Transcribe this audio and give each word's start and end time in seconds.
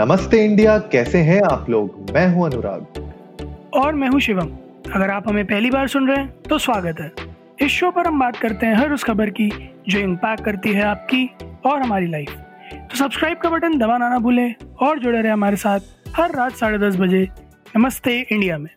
नमस्ते 0.00 0.44
इंडिया 0.44 0.78
कैसे 0.92 1.18
हैं 1.18 1.40
आप 1.42 1.68
लोग? 1.70 2.10
मैं 2.10 2.26
हूँ 2.28 2.44
अनुराग। 2.46 3.74
और 3.74 3.94
मैं 3.94 4.08
हूँ 4.08 4.20
शिवम। 4.20 4.50
अगर 4.94 5.10
आप 5.10 5.28
हमें 5.28 5.44
पहली 5.46 5.70
बार 5.70 5.88
सुन 5.88 6.08
रहे 6.08 6.16
हैं 6.16 6.42
तो 6.42 6.58
स्वागत 6.58 7.00
है। 7.00 7.10
इस 7.62 7.72
शो 7.72 7.90
पर 7.90 8.06
हम 8.06 8.20
बात 8.20 8.36
करते 8.36 8.66
हैं 8.66 8.74
हर 8.74 8.92
उस 8.92 9.04
खबर 9.04 9.30
की 9.30 9.48
जो 9.88 9.98
इम्पैक्ट 9.98 10.44
करती 10.44 10.72
है 10.72 10.82
आपकी 10.82 11.24
और 11.66 11.82
हमारी 11.82 12.06
लाइफ 12.06 12.30
तो 12.72 12.96
सब्सक्राइब 12.96 13.38
का 13.38 13.50
बटन 13.50 13.78
दबाना 13.78 14.08
ना 14.08 14.18
भूलें 14.18 14.54
और 14.80 14.98
जुड़े 14.98 15.20
रहे 15.22 15.32
हमारे 15.32 15.56
साथ 15.56 15.80
हर 16.16 16.34
रात 16.36 16.52
साढ़े 16.52 16.78
दस 16.78 16.96
बजे 16.96 17.28
नमस्ते 17.76 18.18
इंडिया 18.22 18.58
में। 18.58 18.70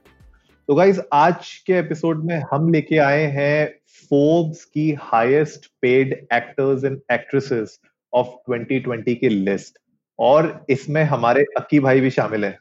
तो 0.67 0.75
गाइज़ 0.75 0.99
आज 1.13 1.53
के 1.67 1.73
एपिसोड 1.73 2.23
में 2.25 2.35
हम 2.51 2.71
लेके 2.71 2.97
आए 2.97 3.23
हैं 3.31 3.65
फोर्ब्स 4.09 4.65
की 4.65 4.91
highest 5.01 5.71
paid 5.81 6.13
actors 6.33 6.83
and 6.83 6.99
actresses 7.11 7.79
of 8.13 8.27
2020 8.49 9.15
की 9.15 9.29
लिस्ट 9.29 9.77
और 10.23 10.65
इसमें 10.69 11.03
हमारे 11.03 11.43
अक्की 11.43 11.79
भाई 11.79 12.01
भी 12.01 12.09
शामिल 12.09 12.45
हैं। 12.45 12.57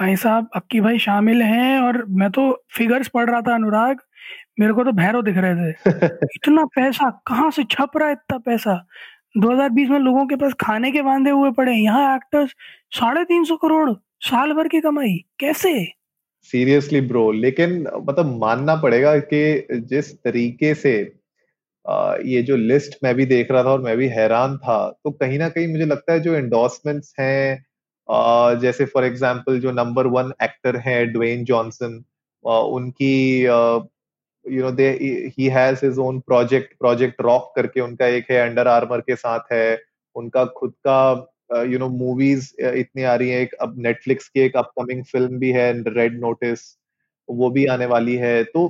भाई 0.00 0.16
साहब 0.16 0.48
अक्की 0.54 0.80
भाई 0.80 0.98
शामिल 0.98 1.42
हैं 1.42 1.80
और 1.80 2.04
मैं 2.08 2.30
तो 2.30 2.64
फिगर्स 2.76 3.08
पढ़ 3.08 3.30
रहा 3.30 3.40
था 3.40 3.54
अनुराग 3.54 4.00
मेरे 4.60 4.72
को 4.72 4.84
तो 4.84 4.92
भैरव 4.92 5.22
दिख 5.22 5.36
रहे 5.36 5.54
थे। 5.54 5.70
इतना 6.34 6.64
पैसा 6.64 7.10
कहाँ 7.26 7.50
से 7.50 7.64
छप 7.64 7.90
रहा 7.96 8.06
है 8.06 8.12
इतना 8.12 8.38
पैसा? 8.38 8.86
2020 9.38 9.88
में 9.88 9.98
लोगों 9.98 10.26
के 10.26 10.36
पास 10.36 10.52
खाने 10.52 10.90
के 10.92 11.02
बांधे 11.02 11.30
हुए 11.30 11.50
पड़े 11.50 11.72
यहाँ 11.72 12.16
एक्टर्स 12.16 12.50
साढ़े 12.90 13.24
तीन 13.24 13.44
सौ 13.44 13.56
करोड़ 13.56 13.90
साल 14.20 14.52
भर 14.52 14.68
की 14.68 14.80
कमाई 14.80 15.24
कैसे? 15.40 15.92
सीरियसली 16.42 17.00
ब्रो 17.00 17.32
लेकिन 17.32 17.86
मतलब 18.08 18.38
मानना 18.40 18.76
पड़ेगा 18.76 19.18
कि 19.18 19.66
जिस 19.72 20.14
तरीके 20.14 20.74
से 20.74 21.15
ये 22.26 22.42
जो 22.42 22.56
लिस्ट 22.56 22.96
मैं 23.04 23.14
भी 23.14 23.24
देख 23.26 23.50
रहा 23.50 23.62
था 23.64 23.70
और 23.70 23.80
मैं 23.82 23.96
भी 23.96 24.08
हैरान 24.08 24.56
था 24.58 24.78
तो 25.04 25.10
कहीं 25.10 25.38
ना 25.38 25.48
कहीं 25.48 25.68
मुझे 25.68 25.84
लगता 25.86 26.12
है 26.12 26.20
जो 26.20 26.34
एंडोर्समेंट्स 26.34 27.14
हैं 27.20 27.64
जैसे 28.60 28.84
फॉर 28.84 29.04
एग्जांपल 29.04 29.60
जो 29.60 29.72
नंबर 29.72 30.06
वन 30.06 30.32
एक्टर 30.42 30.76
है 30.76 31.04
ड्वेन 31.06 31.44
जॉनसन 31.44 32.02
उनकी 32.44 33.42
you 33.42 34.62
know 34.62 34.70
they 34.70 34.88
he 35.38 35.46
has 35.48 35.84
his 35.86 35.98
own 35.98 36.18
project 36.20 36.74
project 36.78 37.20
rock 37.22 37.52
करके 37.56 37.80
उनका 37.80 38.06
एक 38.06 38.30
है 38.30 38.38
अंडर 38.48 38.68
आर्मर 38.68 39.00
के 39.00 39.16
साथ 39.16 39.52
है, 39.52 39.80
उनका 40.16 40.44
खुद 40.58 40.72
का 40.86 41.62
यू 41.70 41.78
नो 41.78 41.88
मूवीज़ 41.88 42.50
इतनी 42.62 43.02
आ 43.02 43.14
रही 43.14 43.30
है, 43.30 43.40
एक 43.42 43.54
अब 43.54 43.74
नेटफ्लिक्स 43.78 44.28
की 44.28 44.40
एक 44.40 44.56
अपकमिंग 44.56 45.04
फ़िल्म 45.04 45.38
भी 45.38 45.50
है 45.52 45.72
रेड 45.88 46.20
नोटिस 46.20 46.60
वो 47.28 47.50
भी 47.50 47.66
आने 47.66 47.86
वाली 47.86 48.14
है 48.16 48.42
तो 48.44 48.66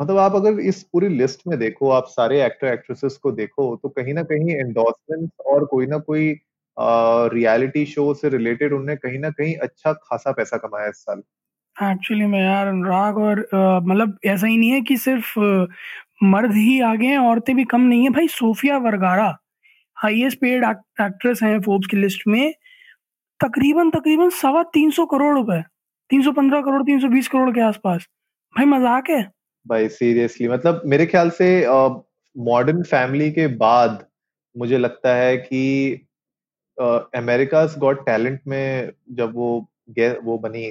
मतलब 0.00 0.18
आप 0.18 0.34
अगर 0.34 0.60
इस 0.62 0.82
पूरी 0.84 1.08
लिस्ट 1.08 1.40
में 1.46 1.58
देखो, 1.58 1.90
आप 1.90 2.06
सारे 2.08 2.42
एक्टर 2.44 2.66
एक्ट्रेसेस 2.66 3.16
को 3.22 3.32
देखो 3.32 3.74
तो 3.76 3.88
कहीं 3.88 4.14
ना 4.14 4.22
कहीं 4.24 4.56
एंडोर्समेंट 4.58 5.30
और 5.46 5.64
कोई 5.64 5.86
ना 5.86 5.98
कोई 6.00 6.30
रियलिटी 7.34 7.84
शो 7.86 8.12
से 8.14 8.28
रिलेटेड 8.28 8.72
उन्होंने 8.72 8.96
कहीं 8.96 9.18
ना 9.18 9.30
कहीं 9.30 9.54
अच्छा 9.58 9.92
खासा 9.94 10.32
पैसा 10.32 10.56
कमाया 10.56 10.88
इस 10.88 10.96
साल। 10.96 11.22
एक्चुअली 11.76 12.26
मैं 12.26 12.40
यार 12.40 12.66
अनुराग 12.66 13.18
और 13.18 13.40
मतलब 13.54 14.18
ऐसा 14.26 14.46
ही 14.46 14.56
नहीं 14.56 14.70
है 14.70 14.80
कि 14.80 14.96
सिर्फ़ 14.98 15.38
मर्द 16.24 16.52
ही 16.54 16.80
आगे 16.82 17.06
हैं, 17.06 17.18
औरतें 17.18 17.54
भी 17.56 17.64
कम 17.64 17.80
नहीं 17.82 18.02
है। 18.04 18.10
भाई 18.10 18.28
Sofia 18.28 18.78
Vergara 18.78 19.36
highest 19.96 20.38
paid 20.40 20.64
actress 20.64 21.42
हैं 21.42 21.60
फोर्ब्स 21.60 21.86
की 21.86 21.96
लिस्ट 21.96 22.22
में, 22.26 22.52
तकरीबन 23.40 23.90
तकरीबन 23.90 24.30
सवा 24.32 24.62
तीन 24.74 24.90
सौ 24.90 25.06
करोड़ 25.06 25.34
रुपए, 25.34 25.60
तीन 26.10 26.22
सौ 26.22 26.32
पंद्रह 26.32 26.60
करोड़, 26.60 26.82
तीन 26.82 27.00
सौ 27.00 27.08
बीस 27.08 27.28
करोड़ 27.28 27.50
के 27.50 27.60
आसपास। 27.62 28.06
भाई 28.54 28.66
मज़ाक 28.68 29.10
है। 29.10 29.22
भाई 29.66 29.88
सीरियसली 29.88 30.48
मतलब 30.48 30.82
मेरे 30.84 31.06
ख्याल 31.06 31.30
से 31.30 31.66
मॉडर्न 32.38 32.82
फैमिली 32.82 33.30
के 33.30 33.46
बाद 33.46 34.06
मुझे 34.58 34.78
लगता 34.78 35.14
है 35.14 35.36
कि 35.36 35.92
अमेरिका 37.14 37.66
गॉट 37.78 38.06
टैलेंट 38.06 38.40
में 38.46 38.92
जब 39.10 39.34
वो 39.34 39.70
वो 40.00 40.38
बनी 40.38 40.64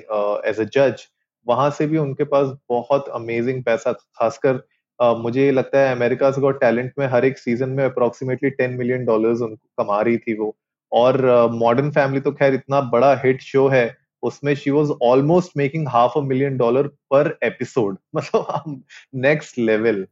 एज 0.49 0.59
अ 0.59 0.63
जज 0.63 1.01
वहाँ 1.47 1.69
से 1.71 1.87
भी 1.87 1.97
उनके 1.97 2.23
पास 2.23 2.57
बहुत 2.69 3.09
अमेजिंग 3.09 3.63
पैसा 3.63 3.93
खासकर 3.93 4.67
uh, 5.01 5.17
मुझे 5.17 5.51
लगता 5.51 5.79
है 5.79 5.95
अमेरिका 5.95 6.31
गॉट 6.31 6.61
टैलेंट 6.61 6.93
में 6.99 7.07
हर 7.07 7.25
एक 7.25 7.37
सीज़न 7.37 7.69
में 7.69 7.85
अप्रोक्सीमेटली 7.85 8.49
टेन 8.49 8.73
मिलियन 8.73 9.05
डॉलर्स 9.05 9.41
उनको 9.41 9.83
कमा 9.83 10.01
रही 10.01 10.17
थी 10.17 10.37
वो। 10.37 10.57
और 10.91 11.21
मॉडर्न 11.51 11.87
uh, 11.87 11.95
फैमिली 11.95 12.21
तो 12.21 12.31
खैर 12.31 12.53
इतना 12.53 12.81
बड़ा 12.81 13.15
हिट 13.15 13.41
शो 13.41 13.67
है 13.67 13.97
उसमें 14.23 14.53
she 14.55 14.71
was 14.71 14.89
almost 15.03 15.57
making 15.57 15.87
half 15.87 16.17
a 16.17 16.21
million 16.21 16.57
dollar 16.57 16.87
per 16.87 17.37
episode 17.43 17.97
मतलब 18.15 18.83
नेक्स्ट 19.15 19.57
लेवल 19.59 20.05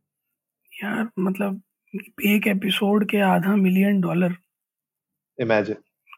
यार 0.73 1.07
मतलब 1.19 1.61
एक 2.25 2.47
एपिसोड 2.47 3.09
के 3.09 3.19
आधा 3.23 3.55
मिलियन 3.55 4.01
डॉलर 4.01 4.35
इमेजिन 5.37 5.75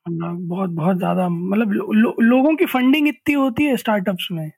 बहुत 0.10 0.70
बहुत 0.70 0.98
ज़्यादा 0.98 1.28
मतलब 1.30 1.72
लो, 1.72 2.16
लोगों 2.22 2.56
की 2.56 2.66
फंडिंग 2.66 3.08
इतनी 3.08 3.34
होती 3.36 3.66
है 3.66 3.76
स्टार्टअप्स 3.78 4.28
में। 4.32 4.52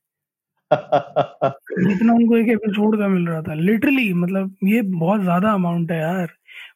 जितना 0.74 2.14
उनको 2.14 2.38
एक 2.38 2.48
एपिसोड 2.50 2.98
का 3.00 3.08
मिल 3.08 3.28
रहा 3.28 3.42
था। 3.42 3.54
लिटरली 3.54 4.14
मतलब 4.14 4.56
ये 4.64 4.82
बहुत 4.82 5.22
ज़्यादा 5.22 5.52
अमाउंट 5.54 5.92
है 5.92 6.00
यार। 6.00 6.30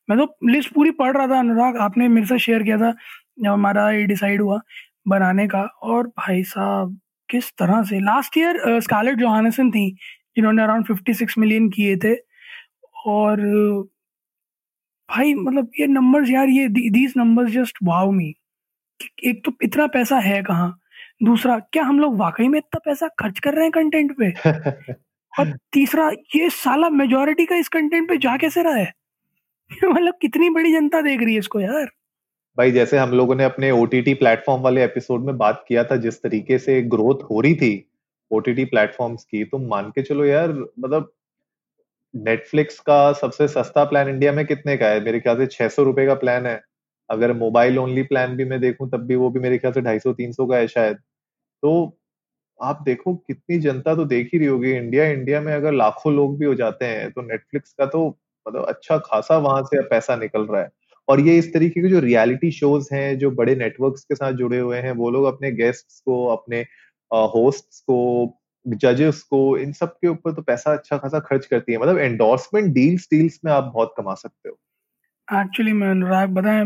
मैं 0.10 0.18
तो 0.20 0.50
लिस्ट 0.50 0.74
पूरी 0.74 0.92
पढ़ 0.92 1.18
रहा 1.18 1.28
था 1.28 1.40
अनुराग 1.40 1.78
आपने 1.78 2.08
मेरे 2.08 2.28
साथ 2.28 2.38
शेयर 2.38 2.64
किया 2.64 2.78
था 2.78 2.92
जब 3.40 3.50
हमारा 3.52 3.90
ये 3.92 4.06
डिसाइड 4.06 4.42
हुआ। 4.42 4.60
बनाने 5.08 5.48
का 5.48 5.62
और 5.84 6.08
भाई 6.08 6.44
साहब 6.44 7.00
किस 7.30 7.52
तरह 7.60 7.84
से? 7.84 8.00
लास्ट 8.00 8.38
ईयर 8.38 8.80
स्कारलेट 8.82 9.18
जोहानसन 9.18 9.72
थी 9.72 9.90
जिन्होंने 10.38 10.64
अराउंड 10.64 10.86
फिफ्टी 10.86 11.14
सिक्स 11.14 11.38
मिलियन 11.38 11.70
किए 11.70 11.98
थे। 11.98 12.16
और 13.06 13.42
भाई 15.10 15.34
मतलब 15.34 15.72
ये 15.80 15.88
नंबर्स 15.88 16.30
यार 16.30 16.50
ये 16.50 16.68
these 16.70 17.14
numbers 17.18 17.52
just 17.52 17.78
wow 17.84 18.12
me 18.12 18.34
एक 19.26 19.42
तो 19.46 19.52
इतना 19.64 19.88
पैसा 19.88 20.18
है 20.20 20.42
कहाँ? 20.44 20.80
दूसरा 21.24 21.60
क्या 21.60 21.84
हम 21.84 22.00
लोग 22.00 22.18
वाकई 22.18 22.48
में 22.48 22.58
इतना 22.60 22.80
पैसा 22.86 23.08
खर्च 23.20 23.40
कर 23.40 23.54
रहे 23.54 23.64
हैं 23.64 23.72
कंटेंट 23.72 24.16
पे? 24.22 24.32
और 25.40 25.52
तीसरा 25.74 26.10
ये 26.36 26.50
साला 26.50 26.90
मेजोरिटी 26.90 27.46
का 27.46 27.56
इस 27.56 27.68
कंटेंट 27.70 28.10
पे 28.10 28.18
जा 28.18 28.38
कैसे 28.38 28.64
रहा 28.64 28.76
है? 28.76 28.94
मतलब 29.84 30.14
कितनी 30.22 30.50
बड़ी 30.50 30.72
जनता 30.72 31.02
देख 31.02 31.24
रही 31.24 31.34
है 31.34 31.40
इसको 31.40 31.60
यार? 31.60 31.88
भाई, 32.58 32.72
जैसे 32.72 32.98
हम 32.98 33.12
लोगों 33.12 33.36
ने 33.36 33.44
अपने 33.44 33.70
ओटीटी 33.72 34.14
प्लेटफॉर्म 34.14 34.62
वाले 34.62 34.84
एपिसोड 34.84 35.24
में 35.26 35.38
बात 35.38 35.64
किया 35.68 35.84
था, 35.84 35.96
जिस 35.98 36.22
तरीके 36.24 36.58
से 36.60 36.82
ग्रोथ 36.84 37.24
हो 37.32 37.40
रही 37.42 37.56
थी 37.56 37.72
ओटीटी 38.32 38.66
प्लेटफॉर्म्स 38.66 39.24
की 39.26 39.44
तो 39.46 39.58
मान 39.60 39.90
के 39.92 40.02
चलो 40.02 40.26
यार 40.26 40.52
मतलब 40.80 41.12
नेटफ्लिक्स 42.14 42.80
का 42.82 43.12
सबसे 43.14 43.48
सस्ता 43.48 43.84
प्लान 43.86 44.10
इंडिया 44.10 44.32
में 44.34 44.46
कितने 44.46 44.76
का 44.78 44.88
है? 44.88 45.00
मेरे 45.04 45.20
ख्याल 45.20 45.38
से 45.38 45.46
छह 45.48 45.68
सौ 45.70 45.84
रुपए 45.84 46.06
का 46.06 46.14
प्लान 46.16 46.46
है। 46.46 46.60
अगर 47.10 47.34
मोबाइल 47.36 47.78
ओनली 47.80 48.04
प्लान 48.04 48.36
भी 48.38 48.46
मैं 48.46 48.60
देखूँ, 48.62 48.90
तब 48.92 49.06
भी 49.08 49.16
वो 49.16 49.30
भी 49.30 49.40
मेरे 49.40 49.58
ख्याल 49.58 49.74
से 49.74 49.82
ढाई 49.82 50.00
सौ, 50.00 50.14
तीन 50.14 50.32
सौ 50.32 50.46
का 50.48 50.58
है 50.58 50.68
शायद। 50.68 50.98
तो 51.64 51.98
आप 52.60 52.82
देखो, 52.86 53.16
कितनी 53.18 53.60
जनता 53.60 53.96
तो 53.96 54.06
देख 54.08 54.30
ही 54.34 54.40
रही 54.40 54.48
होगी। 54.48 54.72
इंडिया 54.74 55.06
इंडिया 55.08 55.42
में 55.42 55.54
अगर 55.56 55.74
लाखों 55.74 56.14
लोग 56.16 56.38
भी 56.40 56.46
हो 56.46 56.56
जाते 56.56 56.86
हैं 56.86 57.12
तो 57.12 57.22
नेटफ्लिक्स 57.24 57.74
का 57.74 57.86
तो 57.88 58.08
मतलब 58.46 58.66
अच्छा 58.68 58.98
खासा 59.06 59.38
वहाँ 59.40 59.64
से 59.66 59.82
पैसा 59.90 60.16
निकल 60.18 60.46
रहा 60.46 60.62
है। 60.62 60.70
और 61.08 61.20
ये 61.20 61.38
इस 61.38 61.54
तरीके 61.54 61.82
के 61.82 61.90
जो 61.90 62.00
रियलिटी 62.00 62.52
शोज़ 62.52 62.88
हैं, 62.94 63.18
जो 63.18 63.32
बड़े 63.32 63.56
नेटवर्क्स 63.56 64.04
के 64.04 64.16
साथ 64.16 64.34
जुड़े 64.34 64.60
हुए 64.60 64.78
हैं, 64.78 64.92
वो 64.92 65.10
लोग 65.10 65.26
अपने 65.26 65.52
गेस्ट्स 65.52 66.00
को, 66.00 66.26
अपने 66.28 66.66
होस्ट्स 67.12 67.80
को 67.80 67.98
जजेस 68.66 69.22
को, 69.22 69.58
इन 69.58 69.72
सब 69.72 69.92
के 69.92 70.08
ऊपर 70.08 70.32
तो 70.32 70.42
पैसा 70.42 70.74
अच्छा 70.74 70.98
खासा 70.98 71.20
खर्च 71.20 71.46
करती 71.46 71.72
है। 71.72 71.78
मतलब 71.80 71.98
एंडोर्समेंट 71.98 72.74
डील्स 72.74 73.08
डील्स 73.14 73.40
में 73.46 73.52
आप 73.52 73.72
बहुत 73.76 73.94
कमा 73.98 74.14
सकते 74.14 74.50
हो। 74.50 74.58
एक्चुअली 75.42 75.74
मैं 75.74 75.90
अनुराग, 75.90 76.30
बताएँ 76.30 76.66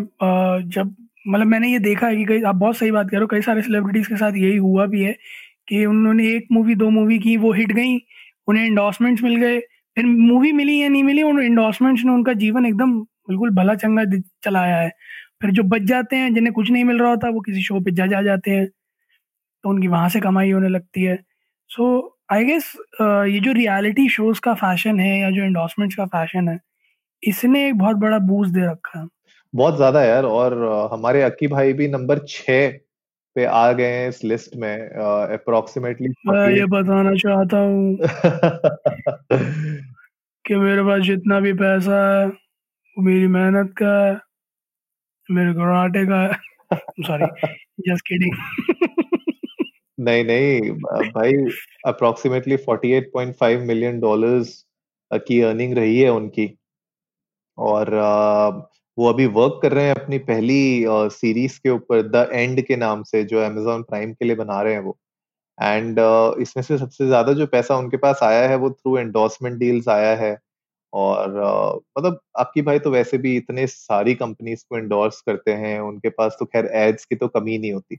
जब 0.67 0.95
मतलब 1.27 1.47
मैंने 1.47 1.71
ये 1.71 1.79
देखा 1.79 2.07
है 2.07 2.15
कि 2.15 2.25
कई, 2.25 2.41
आप 2.41 2.55
बहुत 2.55 2.77
सही 2.77 2.91
बात 2.91 3.09
कर 3.09 3.17
रहे 3.17 3.21
हो, 3.21 3.27
कई 3.27 3.41
सारे 3.41 3.61
सेलिब्रिटीज 3.61 4.07
के 4.07 4.15
साथ 4.15 4.33
यही 4.37 4.57
हुआ 4.57 4.85
भी 4.85 5.01
है 5.01 5.11
कि 5.67 5.85
उन्होंने 5.85 6.27
एक 6.27 6.47
मूवी 6.51 6.75
दो 6.75 6.89
मूवी 6.89 7.19
की, 7.19 7.35
वो 7.37 7.51
हिट 7.53 7.71
गई, 7.71 7.97
उन्हें 8.47 8.65
एंडोर्समेंट्स 8.65 9.23
मिल 9.23 9.35
गए, 9.35 9.59
फिर 9.97 10.05
मूवी 10.05 10.51
मिली 10.51 10.81
या 10.81 10.87
नहीं 10.89 11.03
मिली, 11.03 11.23
उन 11.23 11.41
एंडोर्समेंट्स 11.41 12.03
ने 12.05 12.11
उनका 12.11 12.33
जीवन 12.33 12.65
एकदम 12.65 12.99
बिल्कुल 13.29 13.49
भला 13.55 13.75
चंगा 13.75 14.03
चलाया 14.43 14.77
है। 14.77 14.89
फिर 15.41 15.51
जो 15.51 15.63
बच 15.63 15.81
जाते 15.83 16.15
हैं 16.15 16.33
जिन्हें 16.33 16.53
कुछ 16.53 16.71
नहीं 16.71 16.83
मिल 16.83 16.99
रहा 16.99 17.09
होता 17.09 17.29
वो 17.29 17.41
किसी 17.41 17.61
शो 17.63 17.79
पे 17.79 17.91
जज 17.91 18.13
आ 18.13 18.21
जाते 18.21 18.51
हैं। 18.51 18.67
तो 19.63 19.69
उनकी 19.69 19.87
वहाँ 19.87 20.09
से 20.09 20.19
कमाई 20.19 20.51
होने 20.51 20.69
लगती 20.69 21.03
है। 21.03 21.17
सो 21.69 21.87
आई 22.33 22.43
गेस 22.45 22.73
ये 23.01 23.39
जो 23.39 23.51
रियलिटी 23.51 24.07
शोज़ 24.09 24.39
का 24.41 24.53
फ़ैशन 24.55 24.99
है 24.99 25.19
या 25.19 25.29
जो 25.31 25.43
एंडोर्समेंट्स 25.43 25.95
का 25.95 26.05
फ़ैशन 26.07 26.49
है 26.49 26.59
इसने 27.23 27.67
एक 27.67 27.77
बहुत 27.77 27.95
बड़ा 27.97 28.19
बूस्ट 28.19 28.53
दे 28.53 28.65
रखा 28.65 28.99
है। 28.99 29.07
बहुत 29.53 29.75
ज़्यादा 29.75 30.03
यार 30.03 30.25
और 30.25 30.53
हमारे 30.93 31.21
अक्की 31.21 31.47
भाई 31.47 31.73
भी 31.73 31.87
नंबर 31.87 32.19
छ 32.29 32.49
पे 33.35 33.45
आ 33.45 33.71
गए 33.71 33.87
हैं 33.87 34.09
इस 34.09 34.23
लिस्ट 34.23 34.55
में 34.55 34.89
अप्रोक्सीमेटली 34.89 36.09
मैं 36.27 36.49
ये 36.51 36.65
बताना 36.65 37.13
चाहता 37.15 37.57
हूँ 37.57 37.97
कि 40.45 40.55
मेरे 40.55 40.83
पास 40.83 41.01
जितना 41.01 41.39
भी 41.39 41.53
पैसा 41.53 41.97
है 42.05 42.27
मेरी 42.99 43.27
मेहनत 43.29 43.73
का 43.77 43.93
है, 43.97 44.13
मेरे 45.29 45.53
कराटे 45.53 46.05
का 46.05 46.21
है। 46.23 46.77
सॉरी 47.01 47.25
जस्ट 47.81 48.07
किडिंग 48.07 48.33
नहीं 49.97 50.23
नहीं, 50.23 50.71
भाई 50.71 51.33
अप्रोक्सीमेटली 51.87 52.57
48.5 52.59 53.61
मिलियन 53.67 53.99
डॉलर्स 53.99 54.53
की 55.11 55.39
अर्निंग 55.41 55.73
रही 55.77 55.99
है 55.99 56.09
उनकी। 56.11 56.49
और 57.57 57.93
वो 58.97 59.09
अभी 59.09 59.25
वर्क 59.27 59.59
कर 59.61 59.71
रहे 59.71 59.85
हैं 59.85 59.95
अपनी 59.95 60.17
पहली 60.25 60.85
सीरीज़ 61.11 61.59
के 61.59 61.69
ऊपर 61.69 62.01
द 62.07 62.27
एंड 62.33 62.61
के 62.65 62.75
नाम 62.77 63.03
से, 63.03 63.23
जो 63.23 63.39
अमेजोन 63.39 63.83
प्राइम 63.83 64.13
के 64.13 64.25
लिए 64.25 64.35
बना 64.35 64.61
रहे 64.61 64.73
हैं 64.73 64.81
वो। 64.81 64.97
एंड 65.57 65.99
इसमें 66.41 66.63
से 66.63 66.77
सबसे 66.77 67.07
ज़्यादा 67.07 67.33
जो 67.33 67.47
पैसा 67.47 67.77
उनके 67.77 67.97
पास 67.97 68.19
आया 68.23 68.47
है, 68.49 68.55
वो 68.57 68.69
थ्रू 68.71 68.97
एंडोर्समेंट 68.97 69.57
डील्स 69.59 69.87
आया 69.89 70.15
है। 70.17 70.37
और 70.93 71.29
मतलब 71.97 72.19
आपकी 72.39 72.61
भाई 72.61 72.79
तो 72.79 72.91
वैसे 72.91 73.17
भी 73.17 73.35
इतने 73.37 73.67
सारी 73.67 74.15
कंपनीज़ 74.15 74.65
को 74.69 74.77
एंडोर्स 74.77 75.21
करते 75.21 75.51
हैं 75.55 75.79
उनके 75.79 76.09
पास 76.09 76.37
तो 76.39 76.45
खैर 76.45 76.65
एड्स 76.77 77.05
की 77.05 77.15
तो 77.15 77.27
कमी 77.29 77.57
नहीं 77.57 77.73
होती। 77.73 77.97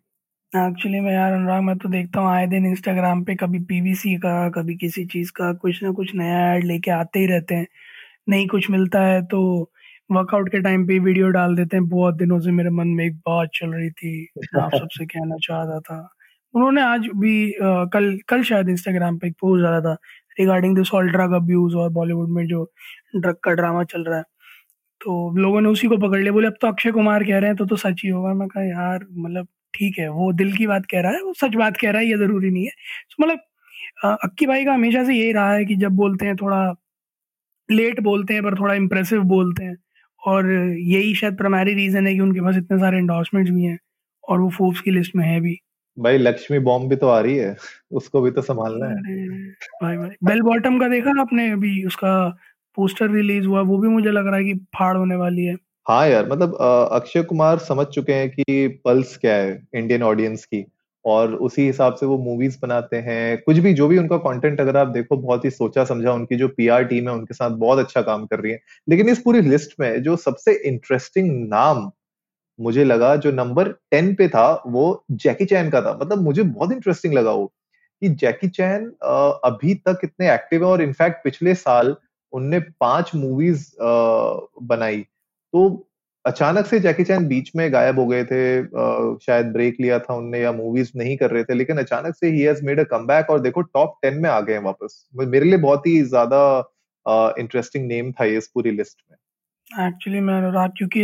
एक्चुअली 0.53 1.01
मैं 1.01 1.13
यार 1.13 1.33
अनुराग 1.33 1.63
मैं 1.63 1.77
तो 1.79 1.89
देखता 1.89 2.21
हूँ 2.21 2.29
आए 2.31 2.47
दिन 2.47 2.67
इंस्टाग्राम 2.67 3.23
पे 3.25 3.35
कभी 3.35 3.59
पीवीसी 3.65 4.15
का 4.17 4.49
कभी 4.51 4.77
किसी 4.77 5.05
चीज़ 5.07 5.31
का 5.33 5.53
कुछ 5.55 5.83
ना 5.83 5.91
कुछ 5.93 6.15
नया 6.15 6.39
ऐड 6.55 6.65
लेके 6.65 6.91
आते 6.91 7.19
ही 7.19 7.27
रहते 7.27 7.55
हैं। 7.55 7.67
नहीं 8.29 8.47
कुछ 8.49 8.71
मिलता 8.71 9.03
है 9.03 9.23
तो 9.27 9.41
वर्कआउट 10.11 10.49
के 10.49 10.61
टाइम 10.63 10.87
पे 10.87 10.99
वीडियो 10.99 11.29
डाल 11.31 11.57
देते 11.57 11.77
हैं। 11.77 11.89
बहुत 11.89 12.15
दिनों 12.17 12.41
से 12.41 12.51
मेरे 12.53 12.71
मन 12.71 12.89
में 12.91 13.05
एक 13.07 13.17
बात 13.29 13.51
चल 13.55 13.75
रही 13.75 13.91
थी 13.93 14.15
आप 14.57 14.73
सबसे 14.75 15.07
कहना 15.07 15.37
चाहता 15.43 15.81
था। 15.81 16.01
उन्होंने 16.55 16.83
आज 16.83 17.09
भी 17.17 17.53
आ, 17.55 17.85
कल 17.87 18.19
कल 18.29 18.43
शायद 18.45 18.69
इंस्टाग्राम 18.69 19.19
पे 19.19 19.29
एक 19.29 19.35
पोस्ट 19.41 19.63
डाला 19.65 19.81
था 19.83 19.97
regarding 20.37 20.77
this 20.77 20.93
all 20.95 21.11
drug 21.13 21.33
abuse 21.35 21.75
और 21.75 21.91
बॉलीवुड 21.93 22.29
में 22.31 22.47
जो 22.47 22.65
ड्रग 23.17 23.37
का 23.45 23.53
ड्रामा 23.53 23.85
चल 23.85 24.05
रहा 24.05 24.19
है। 24.19 24.25
तो 25.01 25.35
लोगों 25.39 25.61
ने 25.61 25.69
उसी 25.69 25.89
को 25.89 25.97
पकड़ 25.99 26.19
लिया। 26.21 26.33
बोले, 26.33 26.47
अब 26.47 26.55
तो 26.61 26.69
अक्षय 26.69 26.91
कुमार 26.93 27.25
कह 27.25 27.39
रहे 27.39 27.49
हैं 27.49 27.57
तो 27.57 27.67
तो 27.67 27.77
सच 27.79 28.01
ही 28.05 28.09
होगा। 28.11 28.35
मैं 28.35 28.49
कहा, 28.49 28.65
यार 28.65 29.07
मतलब 29.11 29.49
ठीक 29.75 29.99
है, 29.99 30.09
वो 30.11 30.33
दिल 30.35 30.53
की 30.57 30.67
बात 30.67 30.87
कह 30.91 31.01
रहा 31.01 31.13
है, 31.13 31.23
वो 31.25 31.33
सच 31.37 31.55
बात 31.57 31.77
कह 31.77 31.91
रहा 31.91 32.03
है, 32.03 32.09
ये 32.09 32.17
ज़रूरी 32.19 32.51
नहीं 32.51 32.65
है। 32.65 32.71
तो 33.11 33.25
मतलब 33.25 33.41
अक्की 34.25 34.47
भाई 34.47 34.65
का 34.65 34.73
हमेशा 34.75 35.05
से 35.05 35.15
यही 35.15 35.33
रहा 35.33 35.53
है 35.55 35.65
कि 35.65 35.77
जब 35.77 35.93
बोलते 35.97 36.27
हैं, 36.27 36.37
थोड़ा 36.37 36.75
लेट 37.69 38.01
बोलते 38.03 38.35
हैं, 38.35 38.43
पर 38.45 38.59
थोड़ा 38.61 38.75
इम्प्रेसिव 38.75 39.23
बोलते 39.27 39.65
हैं। 39.65 39.77
और 40.23 40.51
यही 40.53 41.15
शायद 41.15 41.37
प्राइमरी 41.37 41.75
रीज़न 41.75 42.07
है 42.07 42.15
कि 42.15 42.21
उनके 42.21 42.41
पास 42.41 42.57
इतने 42.57 42.79
सारे 42.79 42.99
एंडोर्समेंट्स 42.99 43.53
भी 43.53 43.65
हैं, 43.65 43.79
और 44.25 44.41
वो 44.41 44.51
फोर्ब्स 44.51 44.81
की 44.81 44.91
लिस्ट 44.91 45.17
में 45.17 45.27
है 45.27 45.41
भी। 45.41 45.59
भाई 45.99 46.19
लक्ष्मी 46.19 46.59
बॉम्ब 46.59 46.89
भी 46.89 46.97
तो 46.97 47.09
आ 47.09 47.21
रही 47.21 47.37
है। 47.37 47.57
उसको 47.93 48.21
भी 48.21 48.31
तो 48.31 48.43
संभालना 48.43 48.87
है। 48.87 48.95
भाई 49.83 49.97
भाई 49.97 50.09
बेल 50.25 50.41
बॉटम 50.41 50.79
का 50.79 50.89
देखा 50.89 51.21
आपने 51.21 51.51
अभी? 51.51 51.85
उसका 51.85 52.29
पोस्टर 52.77 53.11
रिलीज़ 53.11 53.47
हुआ 53.47 53.61
वो 53.61 53.79
भी 53.79 53.89
मुझे 53.89 54.11
लग 54.11 54.27
रहा 54.27 54.37
है 54.37 54.45
कि 54.45 54.55
फाड़ 54.55 54.97
होने 54.97 55.17
वाली 55.17 55.45
है। 55.45 55.57
हाँ 55.89 56.07
यार 56.09 56.29
मतलब 56.29 56.55
अक्षय 56.93 57.23
कुमार 57.23 57.59
समझ 57.59 57.87
चुके 57.87 58.13
हैं 58.13 58.31
कि 58.31 58.69
पल्स 58.85 59.17
क्या 59.17 59.35
है 59.35 59.63
इंडियन 59.75 60.03
ऑडियंस 60.03 60.45
की। 60.45 60.65
और 61.05 61.35
उसी 61.35 61.67
हिसाब 61.67 61.95
से 61.95 62.07
वो 62.07 62.19
मूवीज़ 62.19 62.57
बनाते 62.63 62.97
हैं 62.97 63.39
कुछ 63.43 63.59
भी 63.59 63.73
जो 63.75 63.87
भी 63.89 63.99
उनका 63.99 64.17
कंटेंट 64.17 64.61
अगर 64.61 64.77
आप 64.77 64.89
देखो 64.89 65.17
बहुत 65.17 65.45
ही 65.45 65.51
सोचा 65.51 65.85
समझा 65.85 66.13
उनकी 66.13 66.37
जो 66.37 66.49
पीआर 66.49 66.85
टीम 66.85 67.09
है 67.09 67.15
उनके 67.15 67.35
साथ 67.35 67.51
बहुत 67.51 67.79
अच्छा 67.79 68.03
काम 68.03 68.27
कर 68.27 68.41
रही 68.41 68.53
है। 68.53 68.61
लेकिन 68.89 69.09
इस 69.09 69.19
पूरी 69.19 69.41
लिस्ट 69.41 69.75
में 69.81 70.03
जो 70.03 70.17
सबसे 70.17 70.53
इंटरेस्टिंग 70.69 71.49
नाम 71.49 71.91
मुझे 72.61 72.85
लगा 72.85 73.15
जो 73.17 73.31
नंबर 73.33 73.69
टेन 73.91 74.15
पे 74.15 74.29
था, 74.29 74.63
वो 74.67 75.05
जैकी 75.13 75.45
चैन 75.47 75.71
का 75.71 75.81
था। 75.83 75.97
मतलब 76.01 76.23
मुझे 76.23 76.43
बहुत 76.45 76.73
इंटरेस्टिंग 76.73 77.15
लगा 77.15 77.33
वो, 77.33 77.47
कि 78.03 78.09
जैकी 78.11 78.49
चैन 78.51 78.87
अभी 79.45 79.75
तक 79.87 80.01
इतने 80.05 80.33
एक्टिव 80.35 80.65
है 80.65 80.71
और 80.71 80.83
इनफैक्ट 80.83 81.25
पिछले 81.25 81.55
साल 81.57 81.97
उनने 82.33 82.59
पाँच 82.81 83.15
मूवीज़ 83.15 83.67
बनाई। 84.65 85.01
तो 85.53 85.87
अचानक 86.25 86.67
से 86.67 86.79
जैकी 86.81 87.05
चैन 87.05 87.27
बीच 87.29 87.51
में 87.57 87.73
गायब 87.73 87.99
हो 87.99 88.07
गए 88.07 88.25
थे 88.25 88.63
शायद 89.21 89.47
ब्रेक 89.53 89.77
लिया 89.81 89.99
था 89.99 90.15
उनने 90.15 90.41
या 90.41 90.53
मूवीज़ 90.53 90.91
नहीं 90.97 91.17
कर 91.17 91.31
रहे 91.31 91.45
थे, 91.45 91.55
लेकिन 91.55 91.79
अचानक 91.79 92.15
से 92.17 92.29
ही 92.29 92.41
हैज़ 92.43 92.65
मेड 92.65 92.81
अ 92.81 92.85
कमबैक 92.91 93.31
और 93.31 93.41
देखो 93.41 93.63
टॉप 93.63 93.97
टेन 94.03 94.19
में 94.19 94.29
आ 94.31 94.41
गए 94.41 94.53
हैं 94.53 94.63
वापस। 94.63 95.05
मेरे 95.15 95.45
लिए 95.45 95.59
बहुत 95.59 95.87
ही 95.87 96.01
ज़्यादा 96.05 96.43
इंटरेस्टिंग 97.39 97.87
नेम 97.87 98.13
था 98.13 98.25
ये 98.25 98.37
इस 98.39 98.51
पूरी 98.55 98.71
लिस्ट 98.73 98.99
में। 99.11 99.17
एक्चुअली 99.71 100.21
मैं 100.21 100.35
अनुराग 100.35 100.71
क्योंकि 100.79 101.01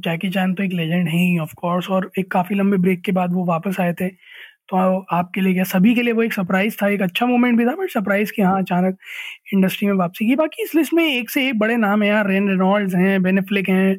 जैकी 0.00 0.28
चैन 0.30 0.52
तो 0.54 0.62
एक 0.62 0.72
लेजेंड 0.72 1.08
है 1.08 1.16
ही 1.18 1.38
ऑफ़ 1.40 1.54
कोर्स 1.56 1.88
और 1.90 2.10
एक 2.18 2.30
काफ़ी 2.32 2.56
लंबे 2.56 2.76
ब्रेक 2.78 3.00
के 3.04 3.12
बाद 3.12 3.32
वो 3.34 3.44
वापस 3.46 3.80
आए 3.80 3.92
थे। 4.00 4.08
तो 4.70 4.76
आपके 5.12 5.40
लिए 5.40 5.54
क्या 5.54 5.64
सभी 5.66 5.94
के 5.94 6.02
लिए 6.02 6.12
वो 6.14 6.22
एक 6.22 6.32
सरप्राइज़ 6.32 6.76
था 6.82 6.88
एक 6.90 7.02
अच्छा 7.02 7.26
मोमेंट 7.26 7.58
भी 7.58 7.66
था 7.66 7.74
बट 7.76 7.90
सरप्राइज़ 7.90 8.32
कि 8.32 8.42
हाँ 8.42 8.58
अचानक 8.62 8.96
इंडस्ट्री 9.54 9.88
में 9.88 9.94
वापसी 9.96 10.26
की। 10.26 10.36
बाकी 10.36 10.62
इस 10.62 10.74
लिस्ट 10.74 10.94
में 10.94 11.04
एक 11.06 11.30
से 11.30 11.48
एक 11.48 11.58
बड़े 11.58 11.76
नाम 11.78 12.02
है 12.02 12.08
यार 12.08 12.28
रेन 12.28 12.48
रेनॉल्ड्स 12.50 12.94
हैं 12.96 13.22
बेनेफ्लिक 13.22 13.68
हैं 13.70 13.96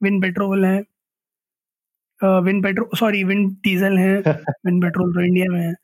विन 0.00 0.20
पेट्रोल 0.20 0.64
हैं 0.64 0.82
Vin 2.40 2.60
petrol 2.62 2.98
sorry 2.98 3.22
Vin 3.24 3.46
diesel 3.64 3.96
हैं 3.98 4.16
विन 4.66 4.80
पेट्रोल 4.80 5.12
तो 5.14 5.24
इंडिया 5.24 5.50
में 5.50 5.60
है। 5.60 5.74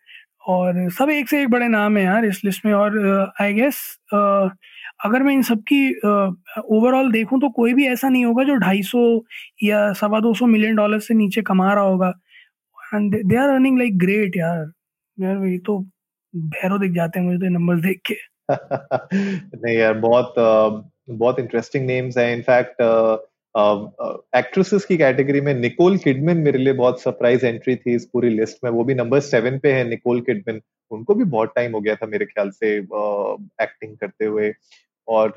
और 0.49 0.89
सब 0.93 1.11
एक 1.11 1.29
से 1.29 1.43
एक 1.43 1.49
बड़े 1.51 1.69
नाम 1.69 1.97
है 1.97 2.05
यार 2.05 2.25
इस 2.25 2.41
लिस्ट 2.45 2.67
में 2.67 2.73
और 2.75 2.99
आई 3.43 3.53
गेस 3.55 3.81
अगर 5.01 5.23
मैं 5.23 5.35
इन 5.35 5.43
सबकी 5.43 5.81
ओवरऑल 6.77 7.11
देखूँ 7.13 7.41
तो 7.41 7.49
कोई 7.57 7.75
भी 7.75 7.87
ऐसा 7.89 8.09
नहीं 8.09 8.25
होगा 8.25 8.45
जो 8.45 8.57
250 8.61 9.03
या 9.63 9.93
सवा 9.93 10.21
दो 10.21 10.33
सौ 10.35 10.47
मिलियन 10.47 10.77
डॉलर 10.77 10.99
से 11.01 11.15
नीचे 11.15 11.43
कमा 11.43 11.73
रहा 11.75 11.85
होगा। 11.85 12.13
And 12.95 13.17
they 13.25 13.37
are 13.37 13.49
earning 13.49 13.79
like 13.79 13.99
great 13.99 14.37
यार। 14.37 14.65
यार 15.19 15.45
ये 15.47 15.59
तो 15.67 15.79
भैरो 16.35 16.79
दिख 16.79 16.93
जाते 16.93 17.19
हैं 17.21 17.27
मुझे 17.27 17.39
तो 17.39 17.49
नंबर्स 17.59 17.81
देख 17.83 18.01
के। 18.11 18.15
नहीं 19.57 19.77
यार, 19.77 19.95
बहुत 19.95 20.35
बहुत 21.11 21.39
इंटरेस्टिंग 21.41 21.87
नेम्स 21.87 22.19
हैं। 22.19 22.35
इनफैक्ट 22.37 22.83
एक्ट्रेसेस 24.37 24.85
की 24.85 24.97
कैटेगरी 24.97 25.41
में 25.41 25.55
निकोल 25.55 25.97
किडमन 25.99 26.37
मेरे 26.39 26.59
लिए 26.59 26.73
बहुत 26.73 27.01
सरप्राइज़ 27.03 27.47
एंट्री 27.47 27.77
थी 27.77 27.95
इस 27.95 28.05
पूरी 28.13 28.31
लिस्ट 28.31 28.59
में। 28.65 28.71
वो 28.71 28.85
भी 28.85 28.95
नंबर 28.95 29.21
सेवन 29.21 29.59
पे 29.59 29.73
है 29.73 29.89
निकोल 29.89 30.21
किडमन 30.21 30.61
उनको 30.91 31.15
भी 31.15 31.25
बहुत 31.25 31.53
टाइम 31.57 31.73
हो 31.73 31.81
गया 31.81 31.95
था 31.95 32.07
मेरे 32.07 32.25
ख्याल 32.27 32.51
से 32.51 32.77
एक्टिंग 32.77 33.97
करते 33.97 34.25
हुए। 34.25 34.53
और 35.09 35.33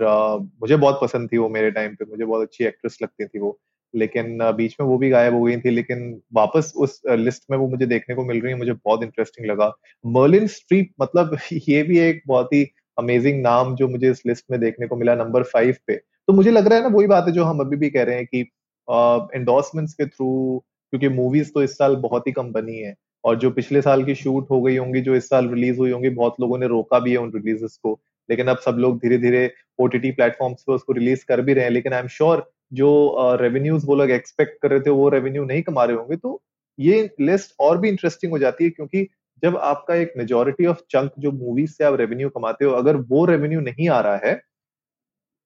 मुझे 0.62 0.76
बहुत 0.78 1.00
पसंद 1.02 1.30
थी 1.32 1.38
वो 1.38 1.50
मेरे 1.50 1.72
टाइम 1.72 1.96
पे, 1.96 2.06
मुझे 2.06 2.26
बहुत 2.26 2.42
अच्छी 2.42 2.64
एक्ट्रेस 2.66 2.98
लगती 3.04 3.26
थी 3.26 3.40
वो। 3.40 3.58
लेकिन 3.94 4.38
बीच 4.58 4.76
में 4.82 4.88
वो 4.88 4.98
भी 4.98 5.10
गायब 5.10 5.34
हो 5.34 5.42
गई 5.44 5.58
थी, 5.58 5.70
लेकिन 5.70 6.22
वापस 6.34 6.72
उस 6.78 7.02
लिस्ट 7.10 7.44
में 7.52 7.58
वो 7.58 7.68
मुझे 7.68 7.86
देखने 7.86 8.16
को 8.16 8.24
मिल 8.26 8.42
रही 8.42 8.52
है, 8.54 8.58
मुझे 8.60 8.74
बहुत 8.74 9.04
इंटरेस्टिंग 9.04 9.48
लगा। 9.48 9.72
मर्लिन 10.06 10.48
स्ट्रीप 10.48 10.92
मतलब 11.02 11.38
ये 11.70 11.82
भी 11.84 12.00
एक 12.00 12.22
बहुत 12.28 12.54
ही 12.54 12.64
अमेजिंग 12.98 13.42
नाम 13.42 13.76
जो 13.76 13.88
मुझे 13.88 14.12
इस 14.12 14.22
लिस्ट 14.28 14.46
में 14.52 14.60
देखने 14.60 14.88
को 14.88 14.96
मिला 14.96 15.16
नंबर 15.16 15.44
फाइव 15.46 15.76
पे। 15.88 15.96
तो 15.96 16.34
मुझे 16.34 16.52
लग 16.52 16.68
रहा 16.68 16.78
है 16.78 16.84
ना, 16.84 16.96
वही 16.98 17.08
बात 17.08 17.26
है 17.28 17.34
जो 17.34 17.44
हम 17.44 17.60
अभी 17.60 17.78
भी 17.78 17.90
कह 17.90 18.04
रहे 18.04 18.16
हैं 18.16 18.26
कि 18.26 18.42
एंडोर्समेंट्स 19.36 19.94
के 19.94 20.06
थ्रू 20.06 20.30
क्योंकि 20.94 21.10
मूवीज़ 21.10 21.52
तो 21.54 21.64
इस 21.64 21.78
साल 21.78 21.96
बहुत 21.98 22.28
ही 22.28 22.32
कम 22.32 22.52
बनी 22.52 22.78
है, 22.78 22.96
और 23.24 23.38
जो 23.40 23.52
पिछले 23.52 23.82
साल 23.82 24.04
की 24.06 24.16
शूट 24.16 24.50
हो 24.52 24.62
गई 24.62 24.78
होंगी, 24.78 25.02
जो 25.02 25.16
इस 25.16 25.30
साल 25.30 25.50
रिलीज़ 25.50 25.78
हुई 25.80 25.92
होंगी, 25.92 26.10
बहुत 26.12 26.36
लोगों 26.42 26.58
ने 26.58 26.68
रोका 26.68 27.00
भी 27.00 27.12
है 27.12 27.18
उन 27.18 27.32
रिलीजेस 27.36 27.78
को। 27.84 28.00
लेकिन 28.32 28.48
अब 28.48 28.58
सब 28.66 28.78
लोग 28.80 28.98
धीरे 29.00 29.18
धीरे 29.20 29.52
ओटीटी 29.80 30.12
प्लेटफॉर्म्स 30.12 30.64
पे 30.64 30.74
उसको 30.74 30.94
रिलीज़ 30.94 31.26
कर 31.28 31.42
भी 31.42 31.54
रहे 31.54 31.64
हैं। 31.66 31.72
लेकिन 31.72 31.94
आई 31.94 32.00
एम 32.02 32.08
श्योर 32.10 32.50
जो 32.74 33.38
रेवेन्यूज 33.42 33.86
वो 33.86 33.96
लोग 33.96 34.12
एक्सपेक्ट 34.12 34.62
कर 34.62 34.70
रहे 34.72 34.80
थे, 34.80 34.90
वो 34.90 35.10
रेवेन्यू 35.10 35.46
नहीं 35.46 35.62
कमा 35.64 35.84
रहे 35.84 35.98
होंगे 35.98 36.16
तो 36.18 36.42
ये 36.80 37.10
लिस्ट 37.22 37.56
और 37.60 37.78
भी 37.78 37.90
इंटरेस्टिंग 37.90 38.32
हो 38.32 38.40
जाती 38.40 38.64
है 38.64 38.70
क्योंकि 38.70 39.08
जब 39.44 39.58
आपका 39.60 39.96
एक 39.96 40.14
मेजोरिटी 40.18 40.66
ऑफ़ 40.66 40.78
चंक 40.92 41.12
जो 41.20 41.32
मूवीज़ 41.32 41.72
से 41.72 41.84
आप 41.84 41.94
रेवेन्यू 41.96 42.30
कमाते 42.30 42.66
हो, 42.66 42.72
अगर 42.74 42.96
वो 42.96 43.26
रेवेन्यू 43.26 43.60
नहीं 43.62 43.90
आ 43.90 44.00
रहा 44.00 44.20
है 44.26 44.34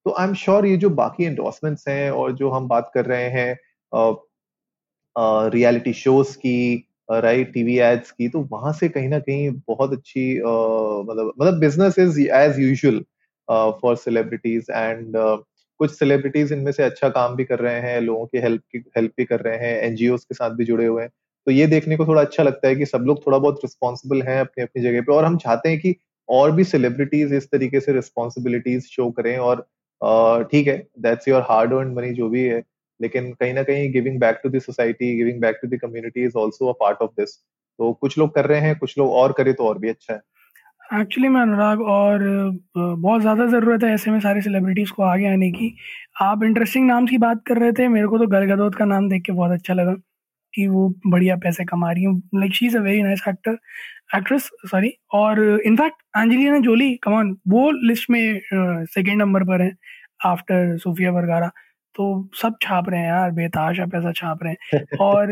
तो 0.06 0.12
आई 0.12 0.28
एम 0.28 0.34
श्योर 0.36 0.66
ये 0.66 0.78
जो 0.78 0.90
बाकी 0.92 1.24
एंडोर्समेंट्स 1.26 1.88
हैं 1.88 2.10
और 2.12 2.32
जो 2.34 2.50
हम 2.50 2.68
बात 2.68 2.92
कर 2.94 3.06
रहे 3.06 3.30
हैं 3.30 3.58
रियलिटी 5.50 5.94
शोज़ 5.94 6.38
की 6.38 6.85
राइट, 7.10 7.52
टीवी 7.54 7.78
एड्स 7.80 8.12
की 8.12 8.28
तो 8.30 8.42
वहाँ 8.52 8.72
से 8.74 8.90
कहीं 8.90 9.10
ना 9.10 9.20
कहीं 9.20 9.50
बहुत 9.68 9.94
अच्छी 9.94 10.34
मतलब 10.40 11.34
मतलब 11.40 11.60
business 11.60 12.00
is 12.00 12.20
as 12.22 12.60
usual 12.60 13.04
for 13.82 13.96
celebrities 13.98 14.68
and 14.72 15.14
कुछ 15.80 15.92
सेलिब्रिटीज 15.92 16.52
इनमें 16.54 16.72
से 16.72 16.84
अच्छा 16.84 17.10
काम 17.10 17.36
भी 17.36 17.44
कर 17.46 17.60
रहे 17.60 17.80
हैं, 17.82 18.00
लोगों 18.02 18.26
की 18.26 18.38
हेल्प 18.38 18.62
की 18.72 18.84
हेल्प 18.98 19.12
भी 19.18 19.26
कर 19.26 19.40
रहे 19.42 19.58
हैं 19.58 19.82
एनजीओ 19.82 20.18
के 20.18 20.36
साथ 20.36 20.52
भी 20.52 20.66
जुड़े 20.66 20.86
हुए 20.86 21.02
हैं। 21.04 21.10
तो 21.48 21.52
ये 21.52 21.68
देखने 21.68 21.98
को 21.98 22.06
थोड़ा 22.08 22.22
अच्छा 22.22 22.44
लगता 22.44 22.68
है 22.68 22.76
कि 22.76 22.86
सब 22.86 23.04
लोग 23.08 23.26
थोड़ा 23.26 23.38
बहुत 23.38 23.60
रिस्पॉन्सिबल 23.64 24.22
हैं 24.22 24.40
अपनी 24.40 24.64
अपनी 24.64 24.84
जगह 24.84 25.02
पे 25.02 25.14
और 25.14 25.26
हम 25.26 25.38
चाहते 25.38 25.70
हैं 25.70 25.80
कि 25.80 25.96
और 26.30 26.52
भी 26.52 26.64
सेलिब्रिटीज 26.64 27.34
इस 27.34 27.50
तरीके 27.52 27.80
से 27.80 27.94
रिस्पॉन्सिबिलिटीज 27.94 28.86
शो 28.92 29.10
करें 29.12 29.38
और 29.38 29.68
ठीक 30.52 30.68
है 30.68 30.78
that's 31.00 31.28
your 31.28 31.42
hard 31.42 31.74
earn 31.74 31.94
money 31.94 32.14
जो 32.14 32.30
भी 32.30 32.44
है 32.44 32.62
लेकिन 33.00 33.32
कहीं 33.34 33.54
ना 33.54 33.64
कहीं 33.64 33.92
giving 33.94 34.20
back 34.20 34.40
to 34.44 34.50
the 34.50 34.60
society 34.62 35.16
giving 35.18 35.42
back 35.42 35.60
to 35.62 35.68
the 35.68 35.80
community 35.82 36.26
is 36.26 36.38
also 36.38 36.68
a 36.68 36.74
part 36.80 37.02
of 37.02 37.12
this 37.20 37.36
तो 37.80 37.92
कुछ 37.94 38.18
लोग 38.18 38.34
कर 38.36 38.46
रहे 38.46 38.60
हैं, 38.62 38.76
कुछ 38.78 38.98
लोग 38.98 39.12
और 39.14 39.32
करे 39.38 39.54
तो 39.54 39.68
और 39.68 39.80
भी 39.80 39.90
अच्छा 39.90 40.14
है। 40.14 40.22
एक्चुअली 40.94 41.30
मैं 41.30 41.42
अनुराग 41.42 41.82
और 41.82 42.20
बहुत 42.78 43.22
ज़्यादा 43.22 43.46
ज़रूरत 43.48 43.84
है 43.84 43.94
ऐसे 43.94 44.12
में 44.12 44.20
सारे 44.20 44.42
सेलिब्रिटीज़ 44.42 44.92
को 44.92 45.04
आगे 45.04 45.28
आने 45.28 45.50
की। 45.52 45.74
आप 46.22 46.44
इंटरेस्टिंग 46.44 46.86
नाम 46.88 47.06
की 47.08 47.18
बात 47.18 47.42
कर 47.48 47.58
रहे 47.58 47.72
थे, 47.72 47.88
मेरे 47.88 48.08
को 48.08 48.18
तो 48.18 48.28
गल 48.28 48.46
गदौत 48.54 48.76
का 48.76 48.86
नाम 48.86 49.10
देख 49.10 49.24
के 49.26 49.32
बहुत 49.32 49.52
अच्छा 49.52 49.74
लगा 49.74 49.94
कि 50.54 50.68
वो 50.68 50.88
बढ़िया 51.08 51.36
पैसे 51.38 51.66
कमा 51.66 51.92
रही 51.92 52.04
हूँ। 52.04 52.22
Like 52.36 52.54
she 52.56 52.66
is 52.66 52.78
a 52.78 52.82
very 52.82 53.02
nice 53.04 53.24
actor 53.30 53.58
actress 54.16 54.50
sorry 54.68 54.94
और 55.14 55.40
in fact 55.66 56.02
Angelina 56.18 56.60
Jolie 56.62 56.94
come on 57.04 57.36
वो 57.50 57.70
लिस्ट 57.88 58.10
में 58.10 58.40
सेकेंड 58.86 59.22
नंबर 59.22 59.44
पर 59.44 59.62
है 59.62 59.72
आफ्टर 60.26 60.78
सूफिया 60.80 61.12
वरगारा 61.12 61.52
तो 61.96 62.30
सब 62.42 62.56
छाप 62.62 62.90
रहे 62.90 63.00
हैं 63.02 63.08
यार 63.10 63.32
बेताशा 63.32 63.86
पैसा 63.94 64.12
छाप 64.16 64.44
रहे 64.44 64.54
हैं। 64.74 64.98
और 65.02 65.32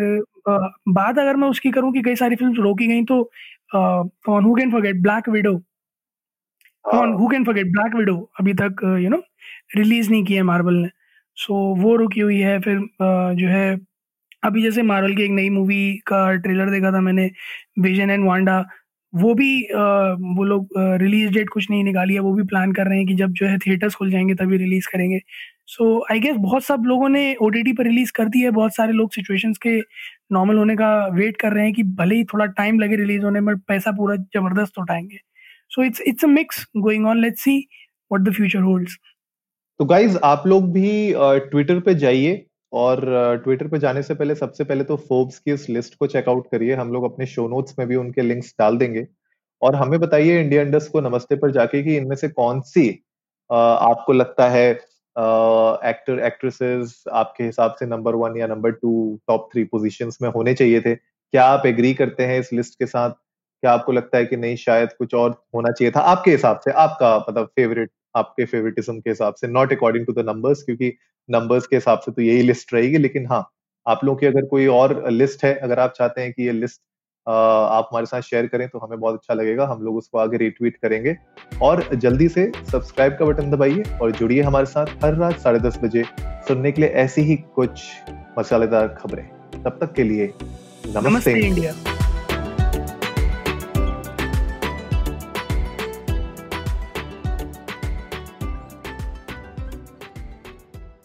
आ, 0.50 0.58
बात 0.89 1.20
अगर 1.20 1.36
मैं 1.38 1.48
उसकी 1.50 1.72
करूँ 1.72 1.91
कि 1.93 2.01
कई 2.03 2.15
सारी 2.15 2.36
फ़िल्म 2.36 2.63
रोकी 2.63 2.88
गई 2.88 3.03
तो 3.05 3.24
कौन? 3.75 4.43
Who 4.46 4.55
can 4.55 4.72
forget 4.72 5.01
black 5.01 5.29
widow 5.29 5.62
कौन? 6.86 7.13
Who. 7.13 7.27
Can 7.29 7.43
forget 7.46 7.67
black 7.72 7.96
widow 7.96 8.15
अभी 8.39 8.53
तक 8.62 8.82
यू 9.03 9.10
नो 9.10 9.22
रिलीज़ 9.77 10.10
नहीं 10.12 10.24
किया 10.25 10.43
मार्बल 10.43 10.74
ने। 10.75 10.89
सो 11.38 11.53
so, 11.75 11.82
वो 11.84 11.96
रुकी 11.96 12.20
हुई 12.20 12.39
है 12.39 12.60
फिर 12.62 12.79
जो 13.36 13.48
है 13.50 13.77
अभी 14.43 14.62
जैसे 14.63 14.82
मार्वल 14.84 15.15
की 15.15 15.24
एक 15.24 15.32
नई 15.32 15.50
मूवी 15.50 15.84
का 16.08 16.20
ट्रेलर 16.38 16.70
देखा 16.72 16.91
था 16.91 17.01
मैंने 17.01 17.29
विजन 17.79 18.10
एंड 18.10 18.25
वांडा 18.27 18.63
वो 19.13 19.34
भी 19.36 19.50
वो 20.38 20.43
लोग 20.43 20.70
रिलीज़ 21.01 21.32
डेट 21.34 21.50
कुछ 21.50 21.70
नहीं 21.72 21.84
निकाली 21.84 22.13
है 22.13 22.20
वो 22.20 22.34
भी 22.34 22.43
प्लान 22.46 22.72
कर 22.74 22.88
रहे 22.88 22.98
हैं 22.98 23.08
कि 23.08 23.13
जब 23.15 23.32
जो 23.34 23.46
है 23.48 23.58
थिएटर्स 23.60 23.96
खुल 23.96 24.12
जाएँगे 24.12 24.36
तभी 24.36 24.58
रिलीज़ 24.58 24.88
करेंगे। 24.93 25.20
सो 25.67 25.86
आई 26.12 26.20
गेस 26.20 26.36
बहुत 26.39 26.63
सब 26.63 26.84
लोगों 26.88 27.10
ने 27.10 27.24
ओडीडी 27.41 27.74
पर 27.74 27.84
रिलीज़ 27.84 28.12
कर 28.15 28.29
दी 28.29 28.41
है। 28.41 28.50
बहुत 28.51 28.75
सारे 28.75 28.93
लोग 28.93 29.12
सिचुएशंस 29.12 29.58
के 29.58 29.77
नॉर्मल 30.32 30.58
होने 30.58 30.75
का 30.75 30.89
वेट 31.15 31.38
कर 31.38 31.53
रहे 31.53 31.63
हैं 31.65 31.74
कि 31.74 31.84
भले 31.98 32.15
ही 32.15 32.24
थोड़ा 32.25 32.46
टाइम 32.48 32.79
लगे 32.79 32.96
रिलीज़ 32.96 33.24
होने 33.24 33.39
में, 33.39 33.55
पैसा 33.58 33.91
पूरा 33.91 34.15
ज़बरदस्त 34.15 34.79
उठाएँगे। 34.79 35.17
So 35.72 35.84
it's 35.84 36.01
it's 36.08 36.25
a 36.25 36.27
mix 36.29 36.65
going 36.77 37.08
on 37.08 37.22
let's 37.22 37.43
see 37.43 37.58
what 37.58 38.22
the 38.22 38.34
future 38.34 38.60
holds 38.62 38.98
तो 39.79 39.86
गाइज़ 39.86 40.17
आप 40.24 40.43
लोग 40.48 40.72
भी 40.74 41.13
ट्विटर 41.50 41.79
पे 41.79 41.93
जाइए 41.96 42.46
और 42.74 43.00
ट्विटर 43.43 43.67
पे 43.67 43.79
जाने 43.79 44.01
से 44.03 44.13
पहले, 44.13 44.36
सबसे 44.36 44.63
पहले 44.63 44.84
तो 44.84 44.96
फोर्ब्स 45.00 45.39
की 45.39 45.51
इस 45.53 45.70
लिस्ट 45.70 45.96
को 45.96 46.08
चेकआउट 46.08 46.48
करिए। 46.51 46.75
हम 46.75 46.91
लोग 46.93 47.03
अपने 47.03 47.25
शो 47.25 47.48
नोट्स 47.50 47.75
में 47.79 47.88
भी 47.88 47.96
उनके 47.96 48.22
लिंक्स 48.22 48.53
डाल 48.60 48.77
देंगे। 48.77 49.05
और 49.62 49.75
हमें 49.75 50.00
बताइए 50.00 50.39
इंडिया 50.41 50.62
इंडस्ट 50.62 50.91
को 50.91 51.01
नमस्ते 51.01 51.36
पर 51.36 51.51
जाके 51.51 51.82
कि 51.84 51.96
इनमें 51.98 52.15
से 52.15 52.29
कौन 52.29 52.62
सी 52.67 52.89
आपको 53.50 54.13
लगता 54.13 54.50
है 54.50 54.74
एक्टर 55.15 56.20
एक्ट्रेसेस 56.25 57.03
आपके 57.13 57.43
हिसाब 57.43 57.75
से 57.79 57.86
नंबर 57.86 58.15
वन 58.15 58.38
या 58.38 58.48
number 58.48 58.72
two 58.72 59.20
top 59.27 59.50
three 59.53 59.63
positions 59.63 60.17
में 60.22 60.29
होने 60.29 60.53
चाहिए 60.53 60.82
थे। 60.82 60.96
क्या 60.96 61.46
आप 61.46 61.65
एग्री 61.65 61.93
करते 61.93 62.25
हैं 62.25 62.39
इस 62.39 62.51
लिस्ट 62.53 62.79
के 62.79 62.86
साथ? 62.86 63.10
क्या 63.10 63.72
आपको 63.72 63.91
लगता 63.91 64.17
है 64.17 64.25
कि 64.25 64.38
नहीं, 64.38 64.55
शायद 64.55 64.93
कुछ 64.93 65.13
और 65.13 65.32
होना 65.55 65.72
चाहिए 65.72 65.91
था 65.91 66.00
आपके 66.13 66.32
हिसाब 66.32 66.60
से? 66.60 66.72
आपका 66.72 67.17
मतलब 67.20 67.46
फेवरेट 67.55 67.91
आपके 68.15 68.46
फेवरेटिज्म 68.46 69.00
के 69.00 69.10
हिसाब 69.10 69.34
से? 69.34 69.48
Not 69.48 69.74
according 69.74 70.05
to 70.05 70.13
the 70.13 70.25
numbers 70.29 70.63
क्योंकि 70.63 70.93
नंबर्स 71.29 71.67
के 71.67 71.75
हिसाब 71.75 72.00
से 72.00 72.12
तो 72.12 72.22
यही 72.22 72.41
लिस्ट 72.41 72.74
रहेगी, 72.74 72.98
लेकिन 72.98 73.27
हाँ 73.27 73.50
आप 73.86 74.03
लोगों 74.03 74.17
की 74.17 74.25
अगर 74.25 74.46
कोई 74.46 74.67
और 74.67 75.10
लिस्ट 75.12 75.43
है, 75.46 75.53
अगर 75.55 75.79
आप 75.79 75.93
चाहते 75.98 76.22
हैं 76.22 76.34
कि 76.34 76.43
ये 76.43 76.51
लिस्ट 76.51 76.82
आप 77.27 77.89
हमारे 77.91 78.05
साथ 78.05 78.21
शेयर 78.21 78.47
करें 78.47 78.67
तो 78.69 78.79
हमें 78.79 78.99
बहुत 78.99 79.15
अच्छा 79.15 79.33
लगेगा 79.33 79.65
हम 79.67 79.81
लोग 79.81 79.97
उसको 79.97 80.17
आगे 80.17 80.37
रिट्वीट 80.37 80.77
करेंगे। 80.77 81.15
और 81.61 81.83
जल्दी 81.95 82.27
से 82.29 82.51
सब्सक्राइब 82.71 83.15
का 83.19 83.25
बटन 83.25 83.51
दबाइए 83.51 83.83
और 84.01 84.11
जुड़िए 84.11 84.41
हमारे 84.41 84.65
साथ 84.65 85.03
हर 85.03 85.15
रात 85.15 85.39
साढ़े 85.39 85.59
दस 85.59 85.79
बजे 85.83 86.03
सुनने 86.47 86.71
के 86.71 86.81
लिए 86.81 86.89
ऐसी 86.89 87.21
ही 87.21 87.35
कुछ 87.55 87.83
मसालेदार 88.39 88.87
खबरें। 89.01 89.25
तब 89.53 89.77
तक 89.81 89.93
के 89.93 90.03
लिए 90.03 90.33
नमस्ते, 90.35 91.09
नमस्ते 91.09 91.39
इंडिया। 91.39 91.73